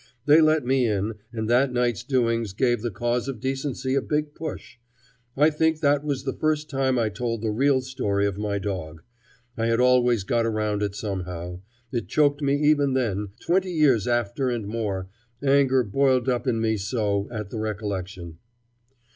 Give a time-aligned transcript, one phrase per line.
[0.25, 4.33] They let me in, and that night's doings gave the cause of decency a big
[4.33, 4.79] push.
[5.37, 9.03] I think that was the first time I told the real story of my dog.
[9.55, 11.59] I had always got around it somehow;
[11.91, 15.07] it choked me even then, twenty years after and more,
[15.43, 18.39] anger boiled up in me so at the recollection.